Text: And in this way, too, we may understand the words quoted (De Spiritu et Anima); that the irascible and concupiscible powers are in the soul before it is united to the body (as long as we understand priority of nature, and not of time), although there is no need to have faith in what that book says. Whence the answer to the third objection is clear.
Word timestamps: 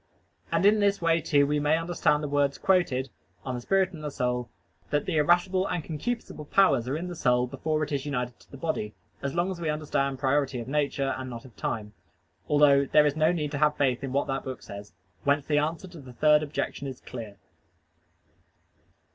And 0.51 0.65
in 0.65 0.79
this 0.79 0.99
way, 0.99 1.21
too, 1.21 1.45
we 1.45 1.59
may 1.59 1.77
understand 1.77 2.23
the 2.23 2.27
words 2.27 2.57
quoted 2.57 3.11
(De 3.45 3.61
Spiritu 3.61 4.03
et 4.03 4.03
Anima); 4.03 4.45
that 4.89 5.05
the 5.05 5.17
irascible 5.17 5.67
and 5.67 5.83
concupiscible 5.83 6.49
powers 6.49 6.87
are 6.87 6.97
in 6.97 7.07
the 7.07 7.15
soul 7.15 7.45
before 7.45 7.83
it 7.83 7.91
is 7.91 8.03
united 8.07 8.39
to 8.39 8.49
the 8.49 8.57
body 8.57 8.95
(as 9.21 9.35
long 9.35 9.51
as 9.51 9.61
we 9.61 9.69
understand 9.69 10.17
priority 10.17 10.59
of 10.59 10.67
nature, 10.67 11.13
and 11.19 11.29
not 11.29 11.45
of 11.45 11.55
time), 11.55 11.93
although 12.49 12.83
there 12.83 13.05
is 13.05 13.15
no 13.15 13.31
need 13.31 13.51
to 13.51 13.59
have 13.59 13.77
faith 13.77 14.03
in 14.03 14.11
what 14.11 14.25
that 14.25 14.43
book 14.43 14.63
says. 14.63 14.91
Whence 15.23 15.45
the 15.45 15.59
answer 15.59 15.87
to 15.89 15.99
the 16.01 16.13
third 16.13 16.41
objection 16.41 16.87
is 16.87 16.99
clear. 16.99 17.37